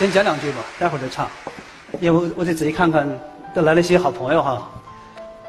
[0.00, 1.28] 先讲两句吧，待会儿再唱。
[2.00, 3.06] 因为我得仔细看看，
[3.54, 4.66] 都来了一些好朋友哈。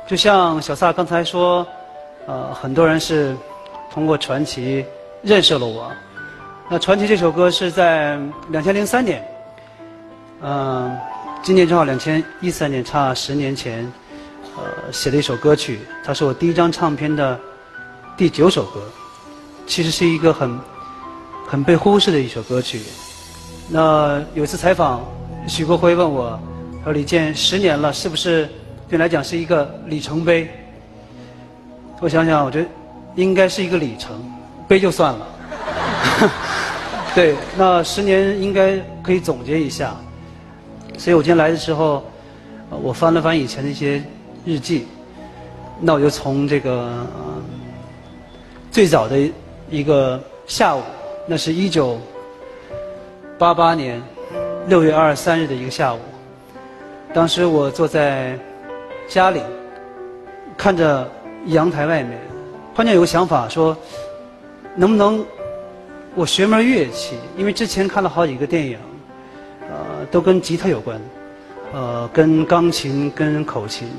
[0.05, 1.66] 就像小萨刚才说，
[2.28, 3.34] 呃，很多人是
[3.94, 4.86] 通过传奇
[5.22, 5.90] 认识了我。
[6.70, 8.20] 那传奇这首歌是在
[8.50, 9.26] 两千零三年，
[10.42, 10.99] 嗯，
[11.42, 13.90] 今年正好两千一三年，差十年前，
[14.58, 15.79] 呃，写的一首歌曲。
[16.04, 17.40] 它是我第一张唱片的
[18.18, 18.81] 第九首歌，
[19.66, 20.59] 其实是一个很
[21.48, 22.81] 很被忽视的一首歌曲。
[23.70, 25.01] 那有一次采访，
[25.47, 26.39] 许国辉问我，
[26.83, 28.45] 说李健十年了，是不是
[28.89, 30.49] 对你来讲是一个里程碑？
[31.99, 32.67] 我想想，我觉得
[33.16, 34.11] 应该是一个里程，
[34.67, 35.27] 碑就算了。
[37.16, 39.95] 对，那十年应该可以总结一下。
[40.97, 42.03] 所以我今天来的时候，
[42.69, 44.03] 我翻了翻以前的一些
[44.45, 44.88] 日记，
[45.80, 47.05] 那我就从这个
[48.71, 49.17] 最早的
[49.69, 50.81] 一个下午，
[51.27, 51.99] 那是一九
[53.41, 54.00] 八八年
[54.68, 55.98] 六月二十三日的一个下午，
[57.11, 58.38] 当时我坐在
[59.08, 59.42] 家里，
[60.56, 61.09] 看着
[61.48, 62.20] 阳台外面，
[62.75, 63.75] 突然有个想法，说
[64.75, 65.25] 能不能。
[66.14, 68.78] 我学门乐器，因为之前看了好几个电影，
[69.61, 71.02] 呃，都跟吉他有关，
[71.73, 73.89] 呃，跟钢琴、跟口琴。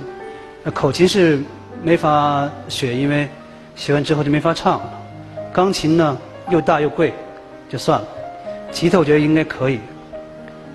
[0.62, 1.42] 那口琴是
[1.82, 3.28] 没法学，因为
[3.74, 4.92] 学完之后就没法唱了。
[5.52, 6.16] 钢琴呢
[6.48, 7.12] 又大又贵，
[7.68, 8.06] 就算了。
[8.72, 9.78] 吉他我觉得应该可以，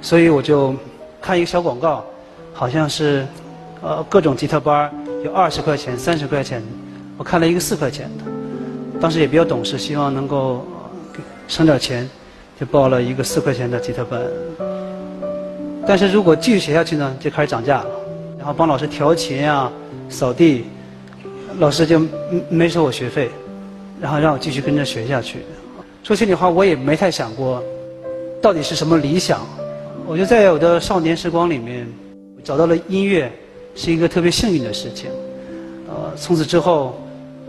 [0.02, 0.74] 所以我就
[1.22, 2.06] 看一个小广告，
[2.54, 3.26] 好像是
[3.82, 4.90] 呃各种吉他班
[5.26, 6.64] 有二十块钱、三十块钱，
[7.18, 8.24] 我看了一个四块钱的，
[9.02, 10.66] 当时也比较懂事，希望能够。
[11.50, 12.10] 省点钱，
[12.60, 14.22] 就报了一个四块钱的吉他班。
[15.88, 17.90] 但是如果继续学下去呢，就开始涨价了。
[18.38, 19.72] 然后帮老师调琴啊、
[20.10, 20.66] 扫地，
[21.60, 22.02] 老师就
[22.50, 23.32] 没收我学费，
[24.02, 25.40] 然后让我继续跟着学下去。
[26.04, 27.64] 说心里话，我也没太想过，
[28.48, 29.46] 到底是什么理想。
[30.06, 31.86] 我就在我的少年时光里面，
[32.46, 33.30] 找到了音乐，
[33.76, 35.10] 是一个特别幸运的事情。
[35.90, 36.98] 呃，从此之后，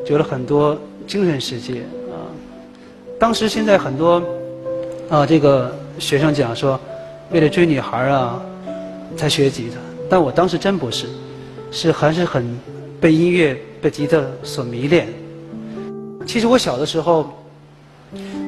[0.07, 0.77] 有了很多
[1.07, 1.83] 精神世界。
[2.11, 2.19] 啊
[3.17, 4.21] 当时现在很多
[5.09, 6.81] 啊，这个学生讲说，
[7.31, 8.43] 为了追女孩啊，
[9.17, 9.77] 才学吉他。
[10.11, 11.07] 但我当时真不是，
[11.71, 12.45] 是还是很
[13.01, 15.07] 被音乐、被吉他所迷恋。
[16.27, 17.31] 其实我小的时候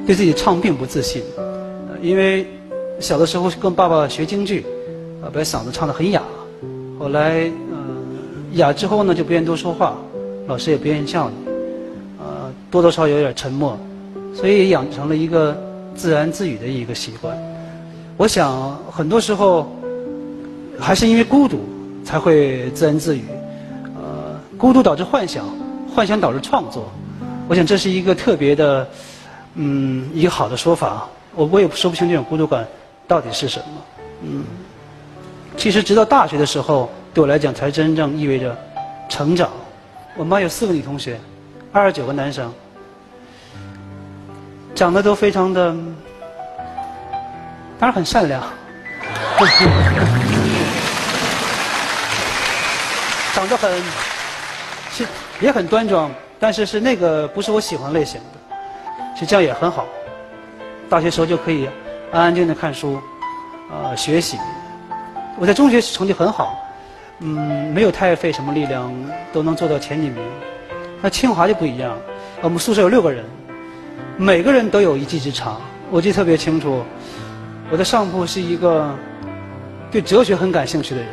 [0.04, 1.22] 对自己唱并不自信，
[2.02, 2.46] 因为
[2.98, 4.64] 小的时候跟爸爸学京剧，
[5.22, 6.22] 啊，把嗓子唱得很哑。
[6.98, 8.16] 后来嗯，
[8.54, 9.96] 哑之后呢，就不愿意多说话，
[10.46, 11.36] 老师也不愿意叫你，
[12.18, 13.78] 呃，多多少少有点沉默。
[14.34, 15.60] 所以养成了一个
[15.94, 17.36] 自言自语的一个习惯。
[18.16, 19.70] 我想很多时候
[20.78, 21.58] 还是因为孤独
[22.04, 23.24] 才会自言自语。
[23.96, 25.44] 呃，孤独导致幻想，
[25.94, 26.90] 幻想导致创作。
[27.48, 28.88] 我想这是一个特别的，
[29.54, 31.08] 嗯，一个好的说法。
[31.34, 32.66] 我我也说不清这种孤独感
[33.06, 33.66] 到底是什么。
[34.22, 34.44] 嗯，
[35.56, 38.56] 其实直到大学的时候，对我来讲才真正意味着
[39.08, 39.50] 成长。
[40.16, 41.18] 我们班有四个女同学，
[41.72, 42.52] 二十九个男生。
[44.74, 45.72] 长得都非常的，
[47.78, 48.42] 当然很善良，
[53.34, 53.70] 长得很，
[54.90, 55.06] 是
[55.40, 58.56] 也很端庄，但是是那个不是我喜欢类型的，
[59.14, 59.86] 其实这样也很好。
[60.90, 61.68] 大学时候就可以
[62.10, 63.00] 安安静静看书，
[63.70, 64.36] 呃，学习。
[65.38, 66.58] 我在中学成绩很好，
[67.20, 68.92] 嗯，没有太费什么力量
[69.32, 70.20] 都能做到前几名。
[71.00, 71.96] 那清华就不一样，
[72.42, 73.24] 我们宿舍有六个人。
[74.16, 76.82] 每个人都有一技之长，我记得特别清楚。
[77.70, 78.92] 我的上铺是一个
[79.92, 81.08] 对哲学很感兴趣的人，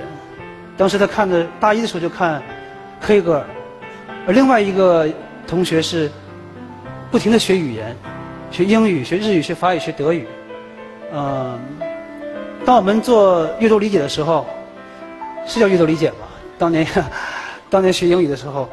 [0.75, 2.41] 当时他看的大一的时候就看
[2.99, 3.45] 黑格尔，
[4.25, 5.07] 而另外一个
[5.45, 6.11] 同学是
[7.11, 7.95] 不停的学语言，
[8.51, 10.27] 学英语、学日语、学法语、学德语。
[11.13, 11.59] 嗯，
[12.65, 14.45] 当我们做阅读理解的时候，
[15.45, 16.27] 是叫阅读理解吧？
[16.57, 16.87] 当年
[17.69, 18.69] 当年学英语的时候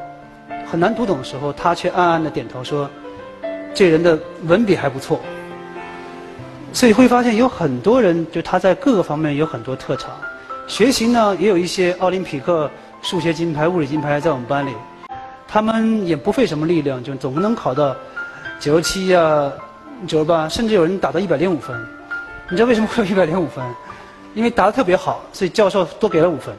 [0.70, 2.88] 很难读懂的时候，他却暗暗的点头说。
[3.76, 5.18] 这人的文笔还不错，
[6.72, 10.12] 所以会发现有很多人，就他在各个方面有很多特长。
[10.68, 12.70] 学习呢，也有一些奥林匹克
[13.02, 14.70] 数学金牌、物理金牌在我们班里，
[15.48, 17.96] 他们也不费什么力量，就总能考到
[18.60, 19.52] 九十七呀、
[20.06, 21.76] 九十八，甚至有人打到一百零五分。
[22.50, 23.64] 你知道为什么会有一百零五分？
[24.34, 26.54] 因为答的特别好，所以教授多给了五分。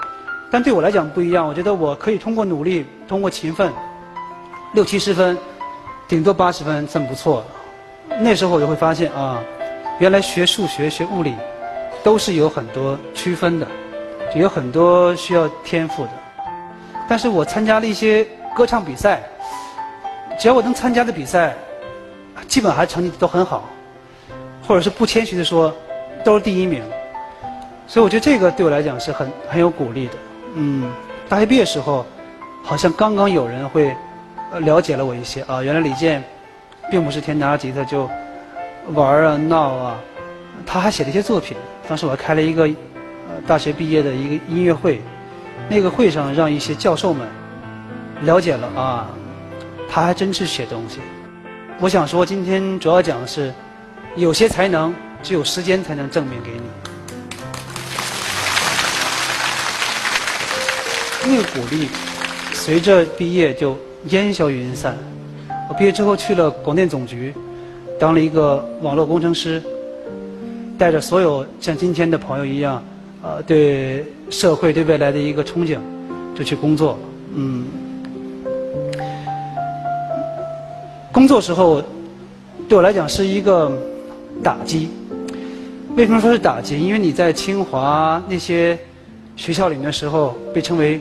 [0.51, 3.71] 但对我来讲不一样，我觉得我可以通过努力、通过勤奋，
[4.74, 5.38] 六七十分。
[6.07, 7.45] 顶多八十分算不错了。
[8.19, 9.42] 那时候我就会发现啊，
[9.97, 11.33] 原来学数学、学物理
[12.03, 13.68] 都是有很多区分的，
[14.31, 16.09] 就有很多需要天赋的。
[17.09, 18.24] 但是我参加了一些
[18.56, 19.24] 歌唱比赛，
[20.39, 21.56] 只要我能参加的比赛，
[22.48, 23.70] 基本还成绩都很好，
[24.68, 25.74] 或者是不谦虚的说，
[26.24, 26.84] 都是第一名。
[27.88, 30.14] 所以我觉得这个对我来讲是很很有鼓励的。
[30.56, 30.92] 嗯，
[31.30, 32.06] 大学毕业时候，
[32.64, 33.96] 好像刚刚有人会
[34.60, 36.24] 了解了我一些啊，原来李健
[36.90, 38.10] 并不是天拿着吉他就
[38.94, 40.00] 玩啊闹啊，
[40.66, 41.56] 他还写了一些作品。
[41.88, 45.02] 当时我还开了一个呃大学毕业的一个音乐会，
[45.70, 47.28] 那个会上让一些教授们
[48.22, 49.10] 了解了啊，
[49.88, 51.00] 他还真是写东西。
[51.77, 53.54] 我想说，今天主要讲的是，
[54.16, 56.62] 有些才能只有时间才能证明给你。
[61.27, 61.89] 那个鼓励，
[62.54, 64.98] 随着毕业就烟消云散。
[65.69, 67.33] 我毕业之后去了广电总局，
[68.00, 69.62] 当了一个网络工程师，
[70.78, 72.81] 带着所有像今天的朋友一样，
[73.21, 75.78] 呃，对社会对未来的一个憧憬，
[76.33, 76.98] 就去工作。
[77.33, 77.66] 嗯。
[81.16, 81.82] 工作时候，
[82.68, 83.72] 对我来讲是一个
[84.44, 84.90] 打击。
[85.96, 86.78] 为什么说是打击？
[86.78, 88.78] 因为你在清华那些
[89.38, 91.00] 学校里面的时候，被称为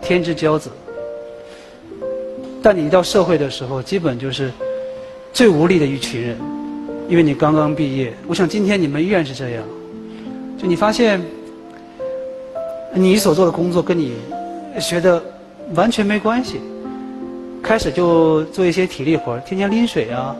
[0.00, 0.70] 天之骄子。
[2.62, 4.52] 但你一到社会的时候，基本就是
[5.32, 6.36] 最无力的一群人，
[7.08, 8.14] 因为你刚刚毕业。
[8.28, 9.64] 我想今天你们依然是这样，
[10.56, 11.20] 就你发现
[12.94, 14.12] 你所做的工作跟你
[14.78, 15.20] 学的
[15.74, 16.60] 完全没关系。
[17.66, 20.36] 开始就做一些体力活天天拎水啊，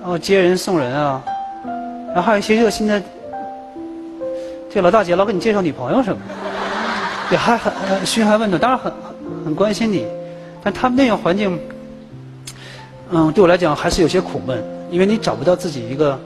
[0.00, 1.20] 然后接人送人啊，
[2.14, 3.02] 然后还有一些热心的，
[4.72, 8.92] 这老大姐老给你介绍女朋友什么的，也还很嘘寒问暖，当然很
[9.44, 10.06] 很关心你，
[10.62, 11.58] 但他们那种环境，
[13.10, 14.62] 嗯，对我来讲还是有些苦闷，
[14.92, 16.16] 因为你找不到自己一个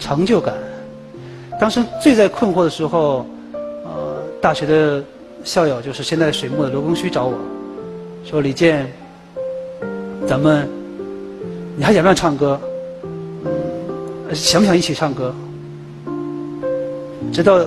[0.00, 0.52] 成就感。
[1.60, 5.04] 当时最在困惑的时候，呃，大学的
[5.44, 7.38] 校友就是现在水木的罗庚戌找我
[8.24, 8.92] 说李健。
[10.28, 10.68] 咱们，
[11.74, 12.60] 你还想不想唱歌？
[14.34, 15.34] 想不想一起唱歌？
[17.32, 17.58] 直到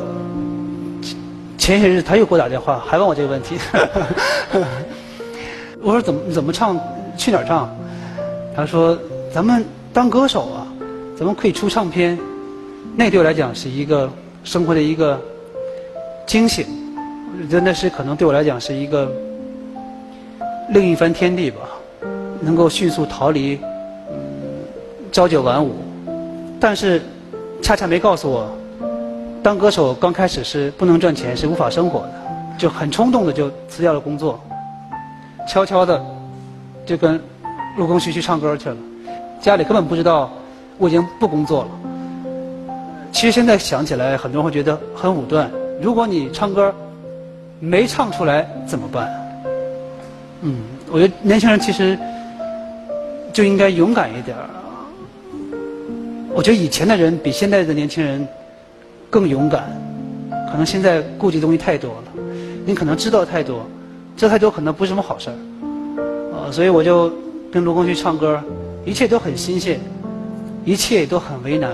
[1.58, 3.58] 前些日，他又给我打电话，还问我这个问题。
[5.82, 6.80] 我说怎么怎么唱？
[7.18, 7.68] 去哪儿唱？
[8.56, 8.96] 他说
[9.34, 10.68] 咱们当歌手啊，
[11.18, 12.16] 咱们可以出唱片。
[12.96, 14.08] 那对我来讲是一个
[14.44, 15.20] 生活的一个
[16.28, 16.64] 惊醒，
[17.50, 19.12] 真的是可能对我来讲是一个
[20.70, 21.58] 另一番天地吧。
[22.42, 23.60] 能够迅速逃离，
[24.10, 24.18] 嗯，
[25.12, 25.76] 朝九晚五，
[26.60, 27.00] 但是
[27.62, 28.50] 恰恰没告诉我，
[29.44, 32.12] 当歌手刚开始是不能赚钱，是无法生活的，
[32.58, 34.40] 就很冲动的就辞掉了工作，
[35.48, 36.04] 悄悄的
[36.84, 37.22] 就跟
[37.78, 38.78] 陆光旭去唱歌去了，
[39.40, 40.28] 家里根本不知道
[40.80, 41.70] 我已经不工作了。
[43.12, 45.50] 其实现在想起来，很多人会觉得很武断。
[45.80, 46.74] 如果你唱歌
[47.60, 49.08] 没唱出来怎么办？
[50.42, 50.56] 嗯，
[50.92, 51.96] 我觉得年轻人其实。
[53.34, 54.50] 就应该勇敢一点儿。
[56.34, 58.26] 我觉得以前的人比现在的年轻人
[59.10, 59.70] 更勇敢，
[60.50, 62.04] 可能现在顾忌东西太多了，
[62.66, 63.66] 你可能知道太多，
[64.16, 65.36] 知道太多可能不是什么好事儿。
[66.34, 67.12] 呃，所以我就
[67.52, 68.42] 跟卢庚戌唱歌，
[68.86, 69.80] 一切都很新鲜，
[70.64, 71.72] 一切都很为难。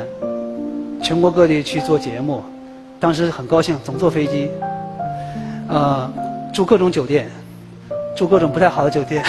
[1.04, 2.44] 全国各地去做节目，
[3.00, 4.50] 当时很高兴，总坐飞机，
[5.68, 6.12] 呃，
[6.52, 7.30] 住各种酒店，
[8.16, 9.24] 住各种不太好的酒店。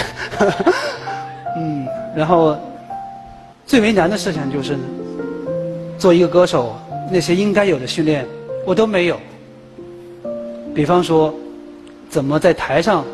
[2.19, 2.57] 然后，
[3.65, 4.75] 最为难的事情就是，
[5.97, 6.75] 做一个歌手，
[7.09, 8.27] 那些应该有的训练
[8.65, 9.17] 我都没有。
[10.75, 11.33] 比方说，
[12.09, 13.05] 怎么在台上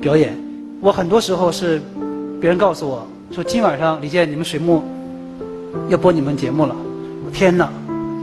[0.00, 0.34] 表演，
[0.80, 1.82] 我很多时候是
[2.40, 4.82] 别人告诉我说，今晚上李健你们水木
[5.90, 6.74] 要播你们节目了。
[7.26, 7.70] 我天哪，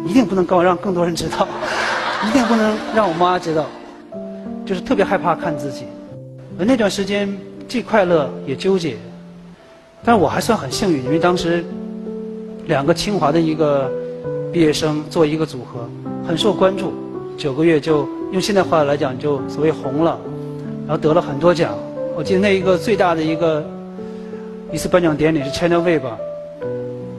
[0.03, 1.47] 一定不能告让更多人知道，
[2.27, 3.67] 一定不能让我妈知道，
[4.65, 5.83] 就是特别害怕看自己。
[6.57, 7.31] 那段时间
[7.67, 8.97] 既快乐也纠结。
[10.03, 11.63] 但我还算很幸运，因为当时
[12.65, 13.89] 两个清华的一个
[14.51, 15.87] 毕业生做一个组合，
[16.27, 16.93] 很受关注，
[17.37, 20.19] 九个月就用现在话来讲就所谓红了，
[20.85, 21.73] 然后得了很多奖。
[22.15, 23.65] 我记得那一个最大的一个
[24.71, 26.17] 一次颁奖典礼是 China Way 吧，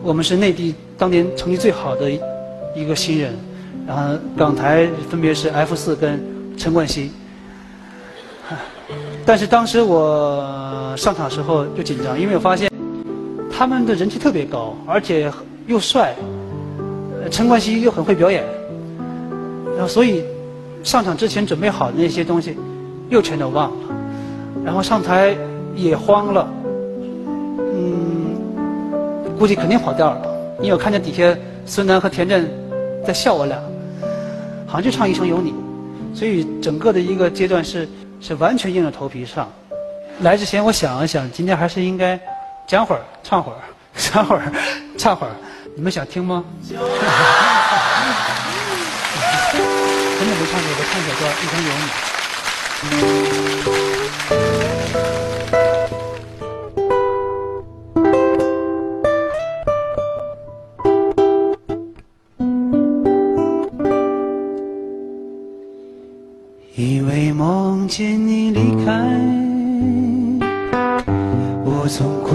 [0.03, 2.11] 我们是内地当年成绩最好的
[2.75, 3.35] 一个新人，
[3.87, 6.23] 然后港台分别是 F 四跟
[6.59, 7.11] 陈冠希。
[9.25, 12.74] 但是当时我上场时候就紧张，因为我发现。
[13.57, 15.33] 他们的人气特别高，而且
[15.69, 16.13] 又帅，
[17.31, 18.43] 陈冠希又很会表演，
[19.77, 20.25] 然后所以
[20.83, 22.57] 上场之前准备好的那些东西
[23.11, 23.77] 又全都忘了，
[24.65, 25.37] 然后上台
[25.77, 26.53] 也慌了，
[27.59, 28.35] 嗯，
[29.39, 30.27] 估计肯定跑调了，
[30.61, 32.51] 因为我看见底下孙楠和田震
[33.07, 33.57] 在笑我俩，
[34.67, 35.55] 好像就唱一生有你，
[36.13, 37.89] 所以整个的一个阶段是
[38.21, 39.49] 是完全硬着头皮上。
[40.23, 42.21] 来之前我想了想，今天还是应该。
[42.67, 43.59] 讲会儿，唱会儿，
[43.97, 44.43] 唱会儿，
[44.99, 45.31] 唱会儿，
[45.77, 46.45] 你们想听吗？
[46.65, 46.85] 真的。
[50.51, 50.61] 唱
[51.01, 51.85] 一首歌《一生有你》。
[66.77, 68.93] 因为梦见你离开，
[71.65, 72.35] 我从哭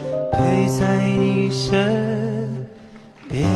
[0.41, 2.65] 陪在你身
[3.29, 3.47] 边。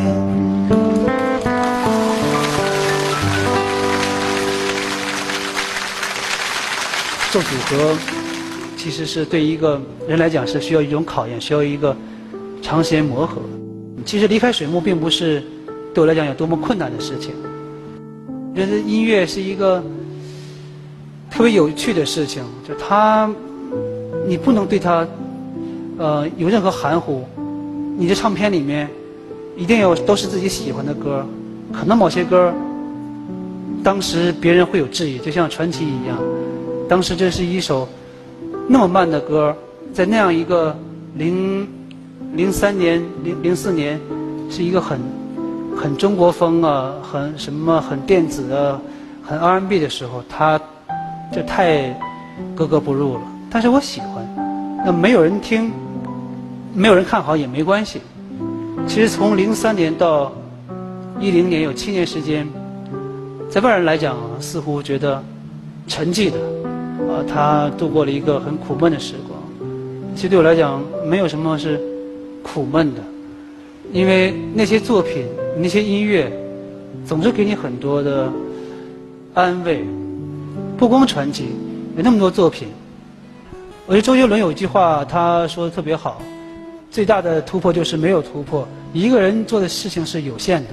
[7.31, 7.97] 做组合，
[8.77, 11.95] 其实是对一个人来讲是需要一种考验，需要一个
[12.61, 13.41] 长时间磨合。
[14.05, 15.43] 其实离开水木并不是
[15.93, 17.31] 对我来讲有多么困难的事情。
[18.53, 19.83] 我觉得音乐是一个
[21.29, 23.29] 特别有趣的事情，就它，
[24.25, 25.05] 你不能对它，
[25.97, 27.23] 呃，有任何含糊。
[27.97, 28.89] 你的唱片里面
[29.55, 31.25] 一定要都是自己喜欢的歌，
[31.71, 32.53] 可能某些歌
[33.83, 36.17] 当时别人会有质疑，就像传奇一样。
[36.89, 37.87] 当时这是一首
[38.67, 39.55] 那么慢的歌，
[39.93, 40.75] 在那样一个
[41.15, 41.67] 零
[42.33, 43.97] 零三年、零零四年，
[44.49, 44.99] 是一个很
[45.77, 48.79] 很中国风啊，很什么很电子的、
[49.23, 50.59] 很 R&B 的时候，它
[51.31, 51.97] 就太
[52.53, 53.21] 格格不入了。
[53.49, 54.27] 但是我喜欢，
[54.85, 55.71] 那没有人听，
[56.75, 58.01] 没有人看好也没关系。
[58.85, 60.31] 其实从零三年到
[61.21, 62.45] 一零年有七年时间，
[63.49, 65.23] 在外人来讲似乎觉得
[65.87, 66.37] 沉寂的。
[67.07, 69.39] 啊，他度过了一个很苦闷的时光。
[70.15, 71.79] 其实对我来讲，没有什么是
[72.43, 73.01] 苦闷的，
[73.93, 75.25] 因为那些作品、
[75.57, 76.31] 那些音乐，
[77.05, 78.29] 总是给你很多的
[79.33, 79.85] 安慰。
[80.77, 81.45] 不光传奇，
[81.95, 82.67] 有那么多作品。
[83.85, 86.21] 我觉得周杰伦有一句话，他说的特别好：
[86.95, 88.65] 最大的突破就是没有突破。
[88.93, 90.69] 一个人做的事情是有限的，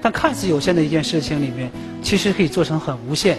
[0.00, 1.70] 但看似有限的一件事情里面，
[2.02, 3.36] 其实可以做成很无限。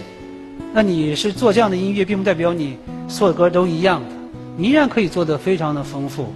[0.72, 2.78] 那你是做这样的音乐，并不代表你
[3.08, 4.14] 所有歌都一样的，
[4.56, 6.32] 你依然可以做的非常的丰富。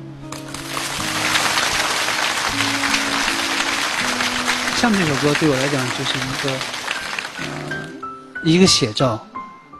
[4.74, 6.50] 下面这首歌对我来讲就是一个，
[7.38, 7.44] 呃，
[8.42, 9.24] 一个写照。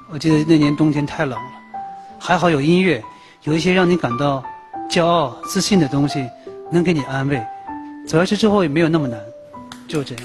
[0.09, 1.51] 我记得那年冬天太冷了，
[2.17, 3.03] 还好有音乐，
[3.43, 4.41] 有一些让你感到
[4.93, 6.23] 骄傲、自信的东西，
[6.71, 7.43] 能给你安慰。
[8.07, 9.19] 走下去之后也没有那么难，
[9.89, 10.25] 就这样。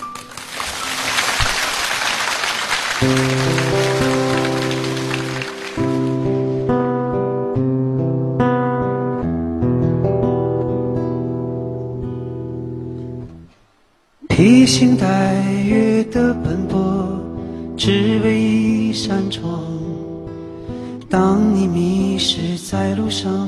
[14.28, 17.08] 披星戴月的奔波，
[17.78, 19.64] 只为一扇窗。
[21.10, 23.48] 当你迷失在路上，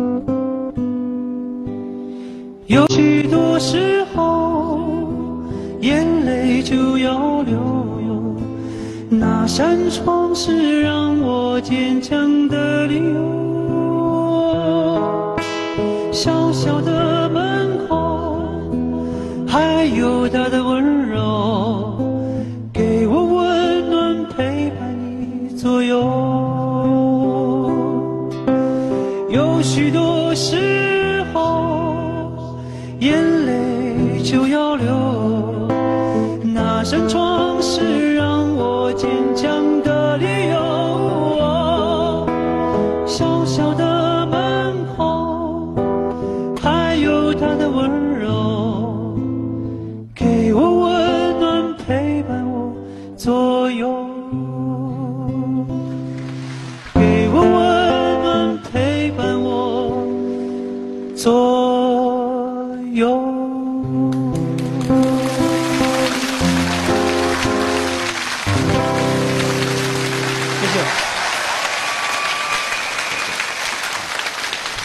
[2.71, 4.79] 有许多时候，
[5.81, 7.59] 眼泪就要流。
[9.09, 13.30] 那扇窗是让我坚强的理由。
[33.01, 35.67] 眼泪就要流。
[36.53, 39.70] 那扇窗是让我坚强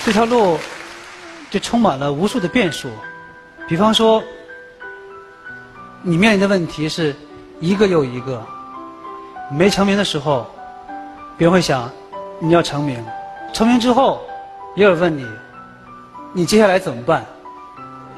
[0.06, 0.56] 这条路
[1.50, 2.88] 就充满了无数的变数。
[3.66, 4.22] 比方说，
[6.00, 7.12] 你面临的问题是
[7.58, 8.40] 一个又一个。
[9.50, 10.48] 没成名的时候，
[11.36, 11.90] 别人会想
[12.38, 13.02] 你要成名；
[13.52, 14.25] 成名之后，
[14.76, 15.26] 也有人问你，
[16.32, 17.26] 你接下来怎么办？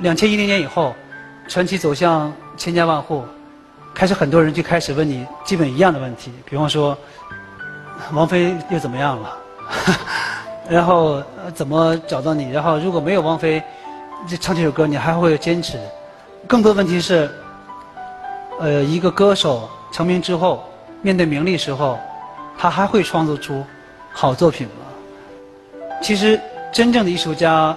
[0.00, 0.94] 两千一零年以后，
[1.48, 3.24] 传奇走向千家万户，
[3.94, 6.94] 开始很多人就开始问你基本一样的问题，比方说，
[8.12, 9.38] 王菲又怎么样了？
[10.68, 12.50] 然后呃怎么找到你？
[12.50, 13.62] 然后如果没有王菲，
[14.28, 15.78] 这唱这首歌你还会坚持？
[16.46, 17.30] 更多的问题是，
[18.60, 20.62] 呃，一个歌手成名之后。
[21.00, 21.96] 面对名利时候，
[22.58, 23.64] 他还会创作出
[24.12, 24.84] 好作品吗？
[26.02, 26.40] 其实，
[26.72, 27.76] 真正的艺术家，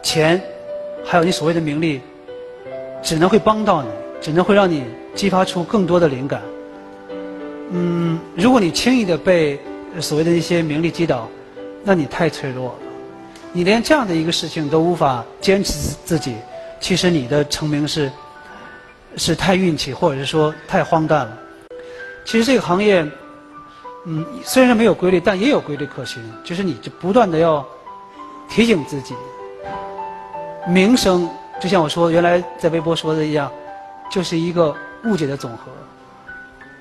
[0.00, 0.40] 钱，
[1.04, 2.00] 还有你所谓的名利，
[3.02, 3.88] 只能会帮到你，
[4.20, 4.84] 只能会让你
[5.16, 6.40] 激发出更多的灵感。
[7.72, 9.58] 嗯，如果你轻易的被
[10.00, 11.28] 所谓的一些名利击倒，
[11.88, 12.74] 那你太脆弱了。
[13.50, 16.36] 你连这样的一个事情都无法坚持自己，
[16.78, 18.12] 其实你的成名是
[19.16, 21.38] 是太运气，或者是说太荒诞了。
[22.26, 23.02] 其实这个行业，
[24.04, 26.22] 嗯，虽然没有规律，但也有规律可循。
[26.44, 27.66] 就是你就不断的要
[28.50, 29.14] 提醒自己，
[30.68, 31.26] 名声
[31.58, 33.50] 就像我说原来在微博说的一样，
[34.10, 35.72] 就是一个误解的总和。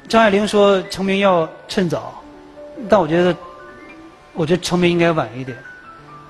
[0.09, 2.21] 张爱玲说成名要趁早，
[2.89, 3.33] 但我觉得，
[4.37, 5.57] 我觉得成名应该晚一点，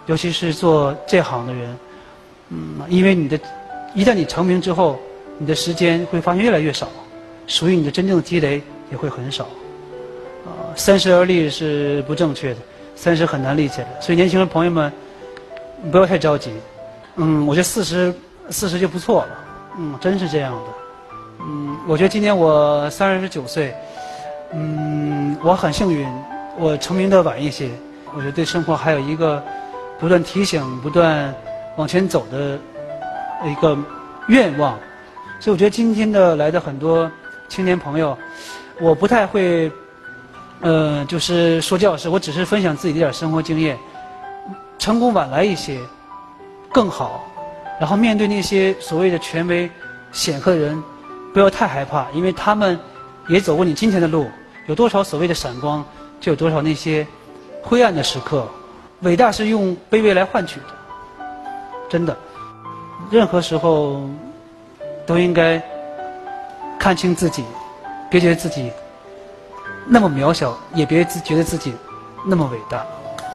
[0.08, 1.78] 尤其是做这行的人，
[2.50, 3.40] 嗯，因为你的
[3.94, 4.98] 一旦你成名之后，
[5.38, 6.88] 你的时间会发现越来越少，
[7.46, 8.64] 属于你的真正的积累。
[8.90, 9.44] 也会很少，
[10.46, 12.60] 啊，三十而立是不正确的，
[12.96, 13.88] 三十很难立起来。
[14.00, 14.90] 所以年轻人朋友们，
[15.92, 16.54] 不要太着急，
[17.18, 18.16] 嗯，我觉得四十
[18.50, 19.30] 四十就不错了，
[19.78, 20.72] 嗯，真是这样的，
[21.42, 23.76] 嗯，我觉得今年我三十九岁，
[24.54, 26.08] 嗯，我很幸运，
[26.58, 27.70] 我成名的晚一些，
[28.18, 29.44] 我觉得对生活还有一个
[30.00, 31.32] 不断提醒、不断
[31.76, 32.58] 往前走的
[33.46, 33.78] 一个
[34.28, 34.76] 愿望，
[35.40, 37.10] 所以我觉得今天的来的很多
[37.48, 38.18] 青年朋友。
[38.80, 39.72] 我不太会，
[40.62, 43.78] 呃，就是说教师，我只是分享自己的点生活经验。
[44.80, 45.80] 成功晚来一些
[46.72, 47.24] 更好，
[47.80, 49.70] 然后面对那些所谓的权威
[50.12, 50.84] 显赫的人，
[51.36, 52.80] 不要太害怕，因为他们
[53.28, 54.28] 也走过你今天的路。
[54.66, 55.86] 有多少所谓的闪光，
[56.20, 57.06] 就有多少那些
[57.68, 58.48] 灰暗的时刻。
[59.02, 60.66] 伟大是用卑微来换取的，
[61.90, 62.18] 真的。
[63.12, 64.10] 任何时候
[65.06, 65.62] 都应该
[66.80, 67.44] 看清自己。
[68.10, 68.72] 别觉得自己
[69.86, 71.76] 那么渺小，也别自觉得自己
[72.26, 72.86] 那么伟大。